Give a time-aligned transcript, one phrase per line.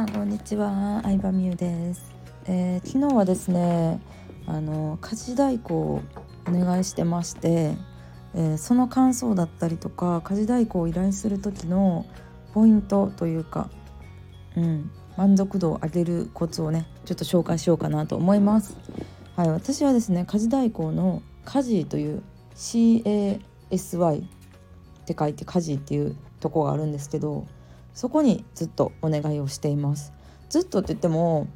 [0.00, 2.10] さんこんにちは相葉美優です、
[2.46, 4.00] えー、昨日はですね
[4.46, 6.02] あの家事代行を
[6.48, 7.76] お願いしてまして、
[8.34, 12.06] えー、その感想だったりとか家事代行を依頼する時の
[12.54, 13.68] ポイントというか、
[14.56, 18.78] うん、満足度を上げるコツをねちょっと紹介しようかなと思います。
[19.36, 22.22] はい、私はですね家事代行の家事という
[22.54, 27.46] CASY って書いて家事っていうとこがあるんですけど
[27.94, 30.12] そこにずっとお願いをしています。
[30.48, 31.46] ずっとって言っても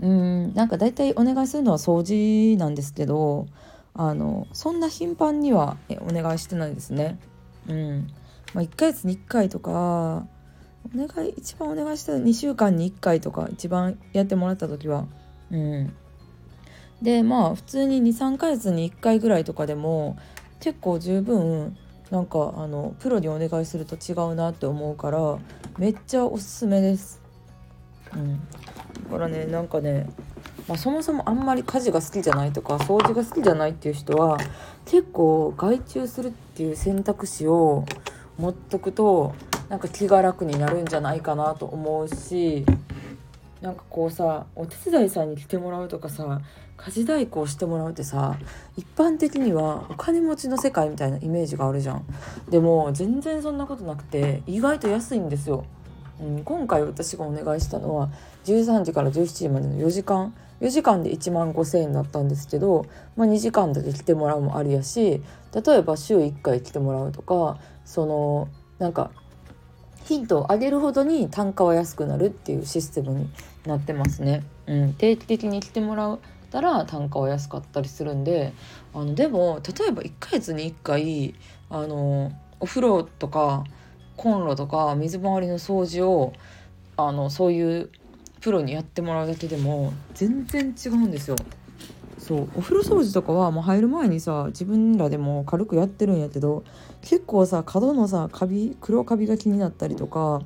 [0.00, 3.46] うんなんか大体お願いするのは掃除なんですけど
[3.94, 7.18] あのそんな頻繁にはお願いしてないですね。
[7.68, 8.08] うん。
[8.54, 10.26] まあ、1ヶ月に1回とかお
[10.94, 15.06] 願い一番お願いした2週間に1回とか一番やってもらった時は
[15.50, 15.92] うん。
[17.02, 20.16] でまあ普通に23ヶ月に1回ぐらいとかでも
[20.60, 21.76] 結構十分
[22.10, 25.38] なんかあのプロにお願いすると違うなって思うから
[25.78, 27.20] めっちゃおすすめです。
[28.14, 28.40] うん、
[29.04, 30.08] だからねなんかね、
[30.68, 34.38] まあ、そもそもあんまり家事が好きじゃないとか掃除が好きじゃないっていう人は
[34.84, 37.84] 結構外注するっていう選択肢を
[38.38, 39.34] 持っとくと
[39.68, 42.64] なんか気が楽になるんじゃないかなと思うし
[43.60, 46.40] なんかこうさお手伝いさんに来てもらうとかさ
[46.76, 48.36] 家事代行してもらうってさ
[48.76, 52.04] 一般的にはお金持ちの世界みたいなイメージがあるじゃん。
[52.50, 55.64] でも全然そんなことなくて意外と安いんですよ、
[56.20, 58.10] うん、今回私がお願いしたのは
[58.44, 60.34] 13時から17時までの4時間。
[60.60, 65.22] 4時間で1万5,000円だったんですけど、まあ、2時間だけ来てもらうもありやし
[65.52, 68.48] 例えば週1回来てもらうとかその
[68.78, 69.10] なんか
[70.06, 73.28] ヒントを上げるほどに単価は安くなるっていうシステムに
[73.66, 74.44] なってますね。
[74.66, 78.52] うん、定期的に来てもらうたら単価は安かったりするんで
[78.94, 81.34] あのでも例えば1ヶ月に1回
[81.70, 83.64] あのお風呂とか
[84.16, 86.32] コンロとか水回りの掃除を
[86.96, 87.90] あのそういう
[88.40, 91.36] プロにやってもらうだけでも全然違うんですよ。
[92.26, 92.48] そう。
[92.56, 96.64] お風呂掃除とかはもう入る前にさ自分らでも軽くやってるんやけど
[97.00, 100.42] 結構さ角のさカビ黒カビが気になったりとか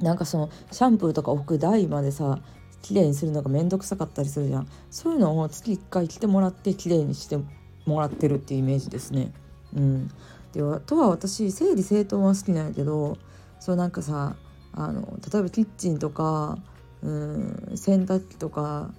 [0.00, 2.38] なんかそのシャンプーとか置く台までさ
[2.82, 4.68] 綺麗にするのが面倒くさかったりするじゃん。
[4.90, 7.38] そういうのを月1回来てもらって綺麗にして
[7.86, 9.32] もらってるっていうイメージですね。
[9.74, 10.08] うん、
[10.52, 13.18] であとは私整理整頓は好きなんやけど
[13.58, 14.36] そうなんかさ
[14.72, 16.58] あの例えばキッチンとか
[17.02, 18.92] うん洗濯機とか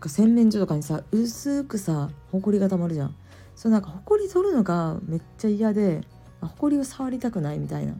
[0.00, 3.14] か洗面所とかにさ薄くさほこりがたまるじゃん。
[3.54, 6.00] そうなんかほこり取るのがめっちゃ嫌で
[6.40, 7.94] ほこりを触りたくないみたいな。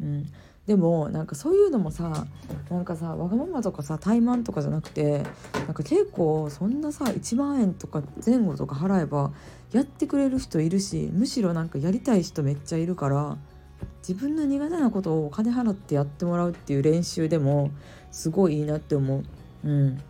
[0.00, 0.26] うん。
[0.66, 2.26] でもなんかそういうのもさ
[2.70, 5.22] なんかさわがままとかさ怠慢とかじゃなくて
[5.66, 9.32] なんか結構そんなさ1万円とか前後とか払えば
[9.72, 13.36] やってくれる人いるしむしろなんかやりたい人めっちゃいるから
[14.06, 17.70] 自分の苦手なことをお金払ってやってもらうっていう練習でも
[18.10, 19.22] すごいいいなって思う。
[19.64, 20.00] うん。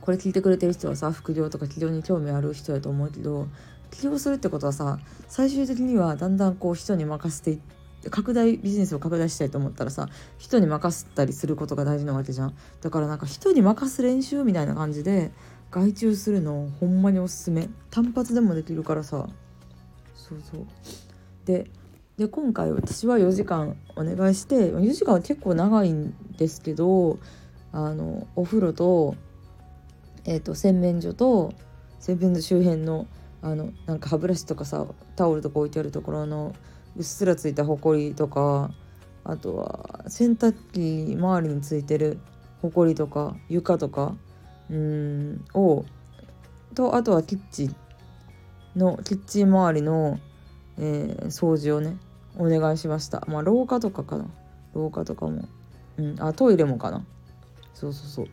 [0.00, 3.48] これ聞いてくれてる人はさ副業とか起業に興味ある人やと思うけど
[3.90, 7.58] 起業するってことはさ最終的にはだんだんこう人に任せていっ
[8.02, 12.56] て拡大ビジネスを拡大したいと思ったらさ人に任せたりすることが大事なわけじゃん。
[12.80, 15.32] だからなんか人に任す練習みたいな感じで
[15.70, 17.68] 外注するのほんまにおすすめ。
[17.90, 19.28] 単発でもできるからさ。
[20.14, 20.66] そうそう。
[21.44, 21.70] で
[22.16, 27.18] で今回私は4時間お願いして4時間は結構長いんですけど
[27.72, 29.14] あのお風呂と
[30.24, 31.52] えーと、洗面所と
[31.98, 33.06] 洗面所周辺の
[33.42, 34.86] あのなんか歯ブラシとかさ
[35.16, 36.54] タオルとか置いてあるところの
[36.96, 38.70] うっすらついたほこりとか
[39.24, 42.18] あとは洗濯機周りについてる
[42.60, 44.14] ほこりとか床とか
[44.68, 45.84] うんを
[46.74, 47.76] とあとはキッチン
[48.76, 50.20] のキッチン周りの、
[50.78, 51.96] えー、掃除をね
[52.38, 53.24] お願いしました。
[53.26, 54.26] まあ廊下とかかな。
[54.74, 55.48] 廊下とかも。
[55.98, 57.04] うんあトイレもかな。
[57.74, 58.26] そうそうそう。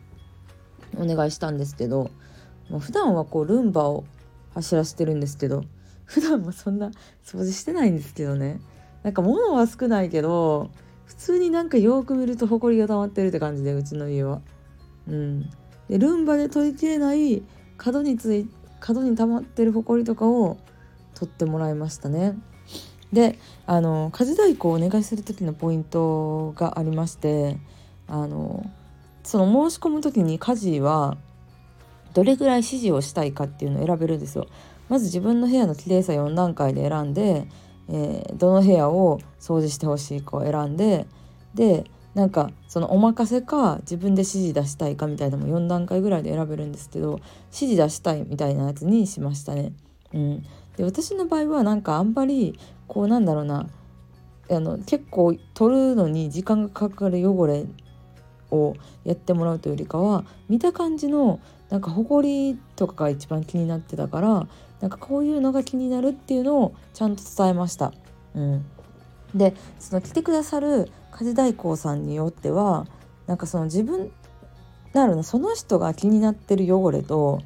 [0.96, 2.10] お願いしたんですけど、
[2.70, 4.04] まあ、普段はこうルンバを
[4.54, 5.64] 走らせてるんですけど
[6.04, 6.90] 普段もそんな
[7.24, 8.60] 掃除してないんですけどね
[9.02, 10.70] なんか物は少ないけど
[11.06, 14.40] 普通になんかよく見るとホコリが溜まってるって感じでうちの家は。
[15.08, 15.50] うん、
[15.88, 17.42] でルンバで取りきれない
[17.78, 18.46] 角につい
[18.78, 20.58] 角に溜まってるホコリとかを
[21.14, 22.38] 取ってもらいましたね。
[23.12, 27.58] であの家事代行をお願いする時のポイントがありまして
[28.06, 28.70] あの
[29.28, 31.18] その申し込む時に家事は
[32.14, 34.46] どれぐらい指示をしたいかっていうのを選べるんですよ。
[34.88, 37.46] まず自分の部屋の綺麗さ4段階で選んで、
[37.90, 41.06] えー、どの部屋を掃除してほしいかを選んで
[41.52, 41.84] で
[42.14, 49.72] なんかそのお任せか自分で指示出したいかみたいなのも4段階ぐらいで選べるんですけど指示出したいみたいなやつにしましたね。
[50.14, 50.42] うん、
[50.78, 53.68] で私の場合はなんかあんまりこうなんだろうな
[54.50, 57.66] あの結構取るのに時間がかかる汚れ
[58.50, 58.74] を
[59.04, 61.40] やってもらうというよりかは見た感じの
[61.70, 64.46] なんか埃とかが一番気になってたから
[64.80, 67.92] なんかこういうのが気になるっていうのをちゃんと伝えました。
[68.34, 68.64] うん、
[69.34, 72.86] でその来てくださる家事代行さんによっては
[73.26, 74.12] なんかその自分
[74.92, 77.42] なるのその人が気になってる汚れと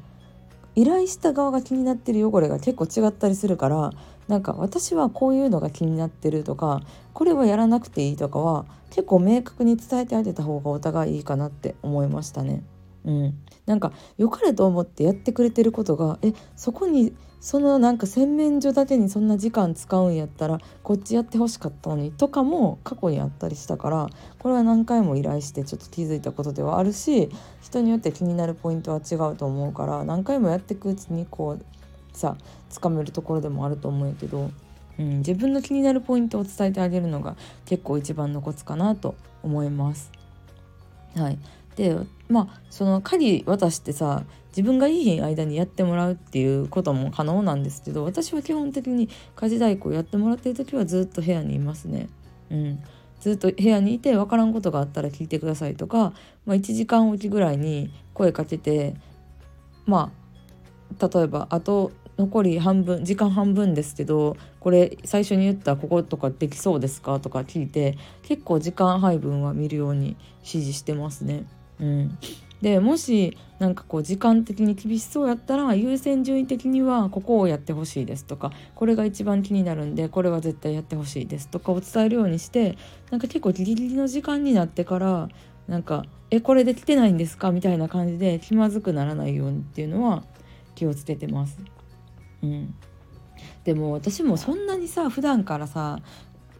[0.75, 3.91] 依頼した側が気になってる汚れが結構違ったりするから
[4.27, 6.81] なんか私はこういうのが気になってるとか
[7.13, 12.63] これはやらなくていいとかは結構明確に伝えてあげた方がお互いいいかなって思いましたね。
[13.05, 17.13] うん、なんか良かれと思ってやってくれてることがえそこに
[17.43, 24.07] そのなんか洗面所だけにそんな時間使うんやったらこっちやってほしかったのにとかも過去にあったりしたから
[24.39, 27.29] これは何回も依頼してちょっと気づいたことではあるし
[27.61, 31.65] 人によって気になるポイントは違うと思うから何回もやってくうちにこう
[32.17, 32.37] さ
[32.69, 34.49] つかめるところでもあると思うけど、
[34.97, 37.35] うん、自分の気になるポイントを伝えてあげるのが
[37.65, 40.11] 結構一番のコツかなと思います。
[41.15, 41.37] はい、
[41.75, 41.97] で
[42.29, 52.07] まあその鍵渡してさ自分がいい間にやってもらうっていうことも可能なんですけど私は基本的に家事代行やってもらってる時はずっと部屋にいますね。
[52.51, 52.83] うん、
[53.19, 56.13] ずっと部屋にいて分からんことがあったら聞いてくださいとか、
[56.45, 58.95] まあ、1時間おきぐらいに声かけて
[59.85, 60.11] ま
[60.99, 71.45] あ例えばあと残り半分時間半分ですけどこれ最初に言ったこことかできそうですかとか聞いて結構時間配分は見るように指示してますね。
[71.79, 72.17] うん、
[72.61, 82.77] でもしなんかこう時間的に厳しそうやったら優先順位的にはここをやってほしいですとかこれが一番気になるんでこれは絶対やってほしいですとかを伝えるようにして
[83.11, 85.29] なんか結構ギリギリの時間になってから
[85.67, 90.23] なんか「えこれできてないんですか?」みたいな感じで気まずくならないようにっていうのは
[90.75, 91.59] 気をつけてます。
[92.41, 92.73] うん、
[93.63, 95.99] でも私もそんなにさ普段からさ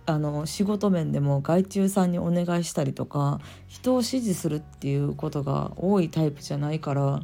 [0.05, 7.21] あの仕事面でも外注さんにお願いしたりとか人を指示するっていうことが多いタイプじゃないから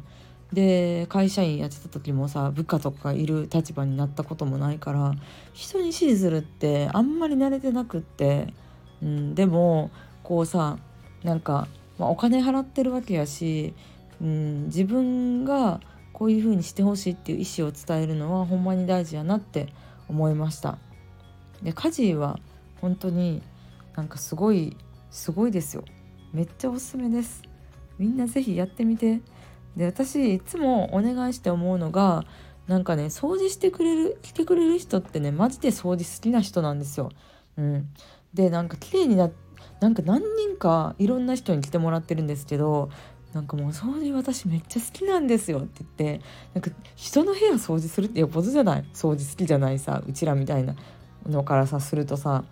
[0.52, 5.14] で会社員やってた時もさ部下とかいる立場になったこともないから
[5.52, 8.52] 人に指示するってあんまり慣れてなくって、
[9.02, 9.90] うん、でも
[10.22, 10.78] こうさ
[11.22, 11.68] なんか、
[11.98, 13.74] まあ、お金払ってるわけやし、
[14.20, 15.80] うん、自分が
[16.12, 19.68] こういう風にしてほしいっていう意思を伝えるのはほんまに大事やなって
[20.08, 20.78] 思いました。
[21.62, 22.38] で家事は
[22.80, 23.42] 本当に
[23.96, 24.76] なんかすごい
[25.10, 25.84] すごいですよ。
[26.32, 27.42] めっちゃおすすめです。
[27.98, 29.20] みんな是非やってみて。
[29.76, 32.24] で私いつもお願いして思うのが
[32.66, 37.10] なんかね掃除してくれる来てくれる人ってねマジで掃除好きな人なんですよ。
[37.56, 37.88] うん、
[38.34, 39.30] でなんか綺麗にな
[39.80, 42.90] なんか何人かいろんな人に来てもらってるんですけど
[43.32, 46.24] なんかもう掃除私めっちゃ好きなんですよって言って
[46.54, 48.84] なんか人の部屋掃除するってよっぽどじゃない？
[48.92, 50.74] 掃除好きじゃないさうちらみたいな
[51.26, 52.44] のからさするとさ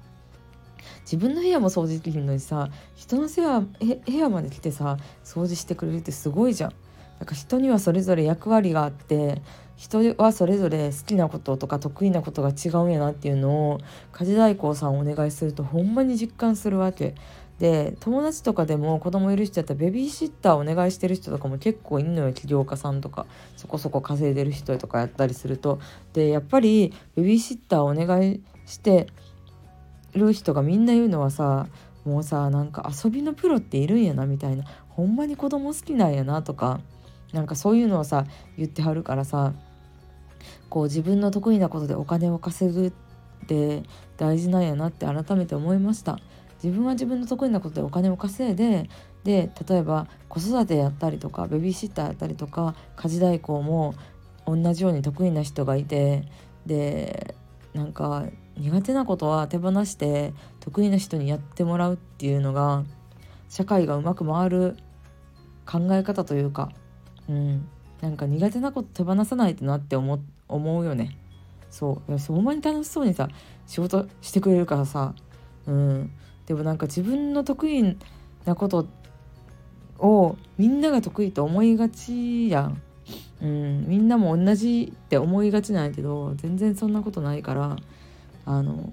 [1.02, 6.72] 自分の部屋も掃除できるのにさ人の部屋部屋まで来てさ掃除してくれるってすごいじゃん。
[7.18, 9.42] なんか人にはそれぞれ役割があって
[9.76, 13.80] 人はそれぞれ好きなこととか得意なことが違うんやなっていうのを
[14.12, 17.14] 家事代行さんお願いするとほんまに実感するわけ。
[17.58, 23.26] で友達とかでも子供いる人やったらベビーシッターお願いしてる人とかも結構いんのよ起業家さんとか
[23.56, 25.80] そこそこ稼いでる人とかやったりすると
[26.12, 29.08] でやっぱりベビーシッターお願いして
[30.18, 31.66] る人がみんな言うのはさ
[32.04, 36.80] もうさなんか遊びのプロっているんやなみたいなほんまに子供好きなんやなとか
[37.32, 38.26] なんかそういうのをさ
[38.56, 39.52] 言ってはるからさ
[40.70, 42.92] こう自分の得意なことでお金を稼ぐっ
[43.46, 43.82] て
[44.16, 46.18] 大事なんやなって改めて思いました。
[46.62, 48.88] 自分は自分の得意なことでお金を稼いで
[49.24, 53.94] で例えば子育てやったりとかベビーシッターやったりとか家事代行も
[54.46, 56.24] 同じように得意な人がいて
[56.66, 57.36] で
[57.74, 58.24] なんか
[58.58, 62.84] 苦手なことは手放して得意な人にやってもらうっていうのが
[63.48, 64.76] 社会がうまく回る
[65.64, 66.70] 考え方というか、
[67.28, 67.68] うん、
[68.00, 71.16] なんか苦手なこと手放さないとなって思うよね。
[71.70, 73.28] そうそんなに楽しそうにさ
[73.66, 75.14] 仕事してくれるからさ、
[75.66, 76.10] うん、
[76.46, 77.96] でもなんか自分の得意
[78.46, 78.86] なこと
[79.98, 82.82] をみんなが得意と思いがちやん。
[83.40, 87.76] うん、みんなも同じって思いがちなんやけど全然そんなことないから
[88.48, 88.90] あの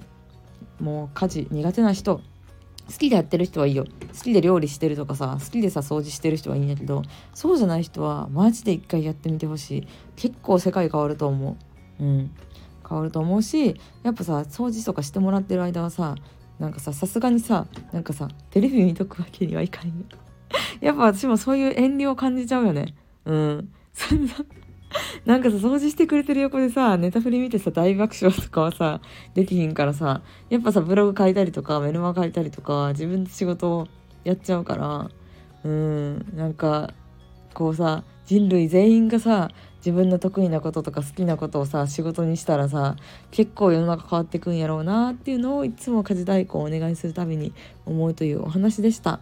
[0.82, 3.86] もう家事苦手な人好きでやってる人はいいよ。
[3.86, 9.88] 好きで料理してるとかさ好きでさ掃除してる人はいいんだけどそうじゃない人はマジで一回やってみてほしい。
[10.18, 11.58] 結構世界変わると思
[12.00, 12.04] う。
[12.04, 12.32] うん。
[12.88, 16.16] 変わると思うしやっぱさ掃除とかしてもらってる間はさ
[16.60, 19.88] なんかささすがにさなんかさテレビ見とくわけにはいかん。
[19.88, 19.94] よ
[20.82, 22.94] やっぱ私もそういう遠慮を感じちゃうよね。
[23.24, 23.74] うん。
[23.94, 24.34] そんな
[25.25, 29.02] なんかさ、掃除してくれてる横でさ、ネタフリ見てさ、大爆笑とかはさ、
[29.34, 33.88] できひんからさ、やっぱさ、ブログ書いたりとか、メルマ書いたりとか、自分で仕事を
[34.24, 35.10] やっちゃうから、
[35.66, 36.94] うんなんか
[37.54, 42.96] こうさ人類全員がさ自分の得意なこととか好きなことをさ仕事にしたらさ
[43.32, 47.54] 結構世の中変わってくんやろうなっていうのをいつも家事代行をお願いするたびに
[47.86, 49.20] 思うというお話でした。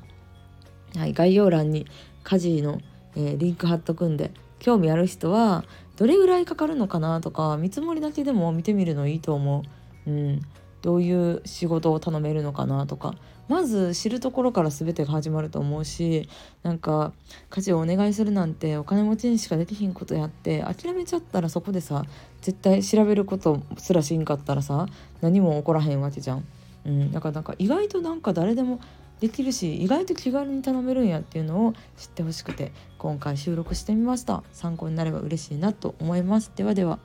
[0.95, 1.87] はい、概要欄に
[2.23, 2.79] 家事の、
[3.15, 4.31] えー、リンク貼っとくんで
[4.63, 5.65] 興味ある人は
[5.97, 9.63] どれぐらいかかるのかなとか見積もりだけでも見てみるのいいと思
[10.07, 10.09] う。
[10.09, 10.41] うん、
[10.81, 13.15] どういう仕事を頼めるのかなとか
[13.49, 16.29] まず知るところから全てが始まると思うし
[16.61, 17.11] なんか
[17.49, 22.05] 家事をお願いするなんてお金持ちにしかできひんことやって諦めちゃったらそこでさ
[22.41, 24.87] 絶対調べることすらしんかったらさ
[25.21, 26.45] 何も起こらへんわけじゃん。
[26.85, 28.79] うん、だからなんか意外となんか誰でも
[29.23, 34.43] できるし意外と気軽に頼めるんやっていうのを知ってほしくて今回収録してみました。
[34.51, 36.51] 参考になれば嬉しいなと思います。
[36.53, 36.99] ではでは。